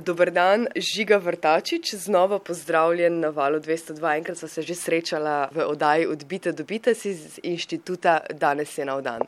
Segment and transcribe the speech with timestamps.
[0.00, 4.16] Dober dan, Žiga Vrtačič, znova pozdravljen na valu 202.
[4.16, 9.00] Enkrat sva se že srečala v oddaji Odbite dobite si z inštituta Danes je na
[9.00, 9.22] dan.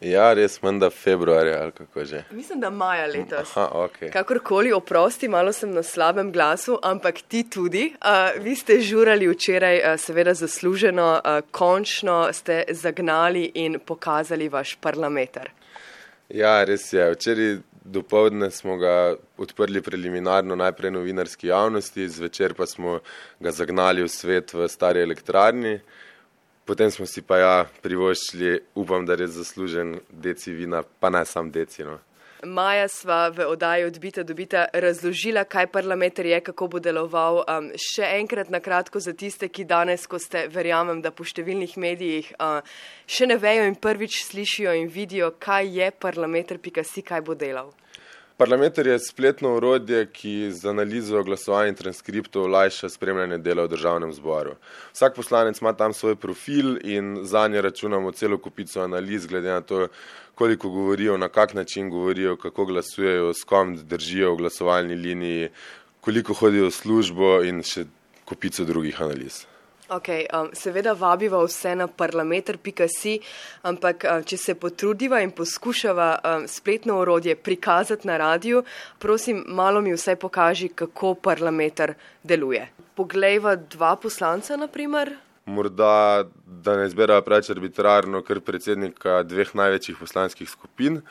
[0.00, 2.24] Ja, res menda februarja ali kako že.
[2.30, 3.56] Mislim, da maja letos.
[3.56, 4.10] Aha, ok.
[4.12, 7.94] Kakorkoli, oprosti, malo sem na slabem glasu, ampak ti tudi.
[8.04, 14.76] Uh, vi ste žurali včeraj, uh, seveda zasluženo, uh, končno ste zagnali in pokazali vaš
[14.80, 15.50] parlameter.
[16.28, 17.10] Ja, res je.
[17.14, 22.98] Včeraj dopoledne smo ga odprli preliminarno najprej novinarski javnosti, zvečer pa smo
[23.40, 25.78] ga zagnali v svet v stari elektrarni.
[26.64, 31.50] Potem smo si pa ja privoščili, upam, da je zaslužen deci vina, pa ne sam
[31.50, 31.84] deci.
[31.86, 31.98] No.
[32.44, 37.40] Maja sva v oddaji odbita dobita razložila, kaj parlamentar je, kako bo deloval.
[37.48, 41.78] Um, še enkrat na kratko za tiste, ki danes, ko ste, verjamem, da po številnih
[41.80, 42.60] medijih uh,
[43.08, 47.38] še ne vejo in prvič slišijo in vidijo, kaj je parlamentar, pika si, kaj bo
[47.38, 47.72] delal.
[48.36, 54.12] Parlamentar je spletno urodje, ki z analizo glasovanja in transkriptov olajša spremljanje dela v državnem
[54.12, 54.58] zboru.
[54.92, 59.60] Vsak poslanec ima tam svoj profil in za nje računamo celo kupico analiz, glede na
[59.60, 59.88] to,
[60.34, 65.48] koliko govorijo, na kak način govorijo, kako glasujejo, s kom držijo v glasovalni liniji,
[66.00, 67.86] koliko hodijo v službo in še
[68.24, 69.46] kupico drugih analiz.
[69.88, 73.12] Okay, um, seveda vabiva vse na parlameter.si,
[73.62, 78.64] ampak um, če se potrudiva in poskušava um, spletno orodje prikazati na radiju,
[78.98, 82.64] prosim, malo mi vsaj pokaži, kako parlameter deluje.
[82.98, 85.12] Poglejva dva poslanca, naprimer.
[85.46, 91.04] Morda, da ne izberajo preveč arbitrarno, ker predsednika dveh največjih poslanskih skupin,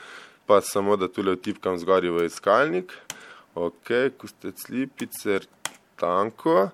[0.46, 2.92] pa samo da tule vtipkam zgori v iskalnik.
[3.56, 5.48] Ok, kustec lipicer,
[5.96, 6.74] tanko.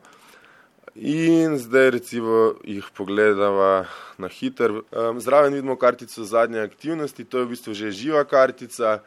[0.96, 3.86] In zdaj recimo jih pogledava
[4.18, 4.72] na hiter.
[5.18, 9.00] Zraven vidimo kartico zadnje aktivnosti, to je v bistvu že živa kartica.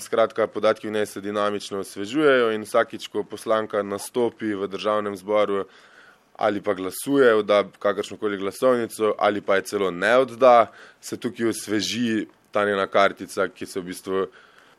[0.00, 5.66] Skratka, podatki v njej se dinamično osvežujejo in vsakič, ko poslanka nastopi v državnem zboru
[6.36, 12.26] ali pa glasuje, odda kakršnokoli glasovnico ali pa je celo ne odda, se tukaj osveži
[12.50, 14.26] ta njena kartica, ki se v bistvu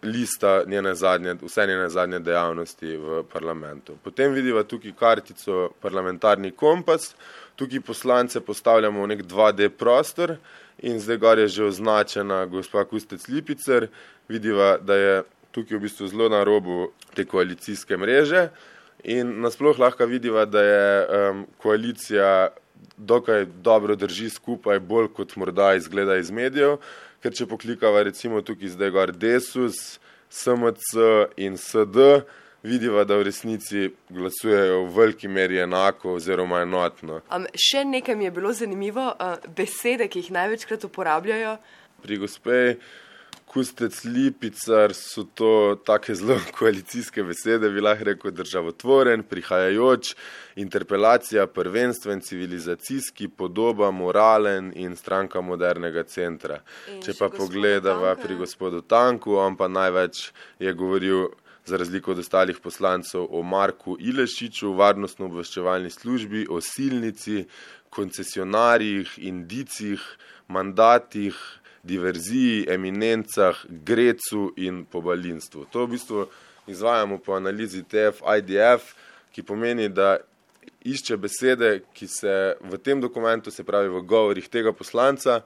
[0.04, 3.98] lista njene zadnje, vse njene zadnje dejavnosti v parlamentu.
[4.04, 7.16] Potem vidiva tukaj kartico parlamentarni kompas,
[7.56, 10.38] tukaj poslance postavljamo v nek 2D prostor
[10.78, 13.88] in zdaj gor je že označena gospa Kustec Lipicer,
[14.28, 18.50] vidiva, da je tukaj v bistvu zelo na robu te koalicijske mreže
[19.04, 22.50] in nasploh lahko vidiva, da je um, koalicija
[22.98, 26.78] dokaj dobro drži skupaj, bolj kot morda izgleda iz medijev
[27.24, 31.08] ker če poklikava recimo tukaj zdaj gor Desus, SMC
[31.38, 32.22] in SD,
[32.68, 37.22] vidiva, da v resnici glasujejo v veliki meri enako oziroma enotno.
[37.32, 41.58] Um, še nekaj mi je bilo zanimivo, uh, besede, ki jih največkrat uporabljajo.
[42.04, 42.76] Pri gospej
[43.48, 50.14] kustec lipicar so to take zelo koalicijske besede, bi lahko rekel državotvoren, prihajajoč,
[50.60, 56.60] interpelacija, prvenstven, civilizacijski, podoba, moralen in stranka modernega centra.
[56.92, 61.30] In Če pa pogledava pri gospodu Tanku, on pa največ je govoril
[61.68, 67.46] za razliko od ostalih poslancev o Marku Ilešiču, varnostno obveščevalni službi, o silnici,
[67.90, 70.04] koncesionarjih, indicih,
[70.48, 71.36] mandatih,
[71.88, 75.68] diverziji, eminencah, grecu in pobalinstvu.
[75.72, 76.26] To v bistvu
[76.68, 78.92] izvajamo po analizi TF-IDF,
[79.32, 80.18] ki pomeni, da
[80.88, 85.42] išče besede, ki se v tem dokumentu, se pravi v govorih tega poslanca,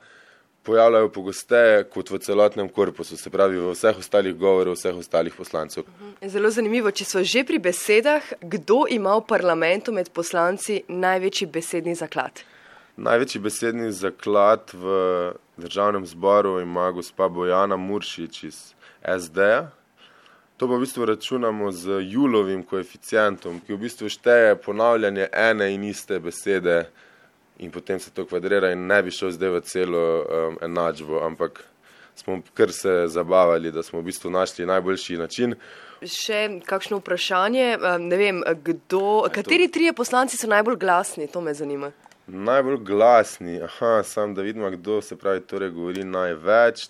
[0.63, 5.83] pojavljajo pogosteje kot v celotnem korpusu, se pravi v vseh ostalih govorih vseh ostalih poslancev.
[5.89, 6.29] Mhm.
[6.29, 11.95] Zelo zanimivo, če so že pri besedah, kdo ima v parlamentu med poslanci največji besedni
[11.95, 12.45] zaklad?
[13.01, 14.85] Največji besedni zaklad v
[15.57, 18.57] državnem zboru ima gospa Bojana Muršič iz
[19.01, 19.71] SD-ja.
[20.57, 25.87] To pa v bistvu računamo z Julovim koeficientom, ki v bistvu šteje ponavljanje ene in
[25.89, 26.91] iste besede
[27.57, 31.63] in potem se to kvadrira in ne bi šel zdaj v celo um, enačbo, ampak
[32.15, 35.57] smo kar se zabavali, da smo v bistvu našli najboljši način.
[36.05, 41.57] Še kakšno vprašanje, um, ne vem, kdo, kateri trije poslanci so najbolj glasni, to me
[41.57, 41.89] zanima.
[42.27, 46.85] Najbolj glasni, aha, sam da vidimo, kdo se pravi, torej govori največ.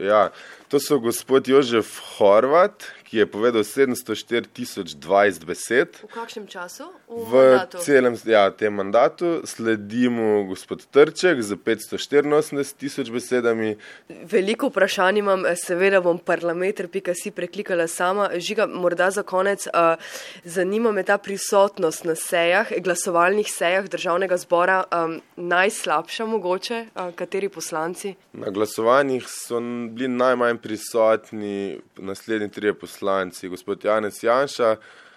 [0.00, 0.30] Ja,
[0.68, 2.84] to so gospod Jožef Horvat,
[3.14, 5.88] ki je povedal 704.020 besed.
[6.02, 6.90] V kakšnem času?
[7.06, 7.30] V,
[7.62, 13.78] v celem ja, tem mandatu sledimo gospod Trček z 584.000 besedami.
[14.10, 18.34] Veliko vprašanj imam, seveda bom parlameter.si preklikala sama.
[18.34, 19.94] Žiga, morda za konec, uh,
[20.42, 27.46] zanima me ta prisotnost na sejah, glasovalnih sejah državnega zbora, um, najslabša mogoče, uh, kateri
[27.46, 28.18] poslanci?
[28.34, 29.62] Na glasovanjih so
[29.94, 34.76] bili najmanj prisotni naslednji trije poslanci poslanci, gospod Janec Janša,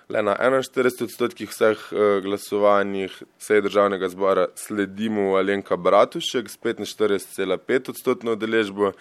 [0.09, 7.89] le na 41 odstotkih vseh uh, glasovanjih sej državnega zbora sledimo Alenka Bratušek s 45,5
[7.89, 8.91] odstotno udeležbo,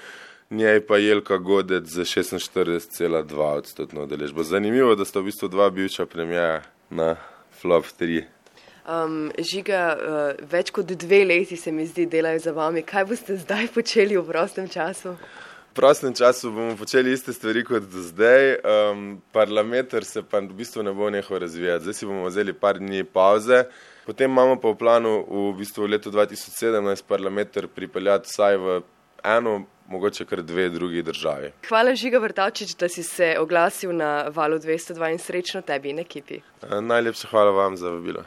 [0.50, 4.42] njej pa Jelka Godec z 46,2 odstotno udeležbo.
[4.42, 7.16] Zanimivo, da sta v bistvu dva bivša premijeja na
[7.60, 8.22] flop 3.
[8.86, 12.82] Um, žiga, uh, več kot dve leti se mi zdi, delajo za vami.
[12.82, 15.16] Kaj boste zdaj počeli v prostem času?
[15.76, 18.54] Prostem času bomo počeli iste stvari kot do zdaj.
[18.64, 21.84] Um, Parlamentr se pa v bistvu ne bo nehal razvijati.
[21.84, 23.64] Zdaj si bomo vzeli par dni pauze.
[24.06, 28.80] Potem imamo pa v planu v bistvu v letu 2017 parlamentr pripeljati vsaj v
[29.24, 31.52] eno, mogoče kar dve drugi državi.
[31.68, 36.40] Hvala, Žiga Vrtavčič, da si se oglasil na valu 202 in srečno tebi in ekipi.
[36.62, 38.24] Uh, najlepša hvala vam za vabilo.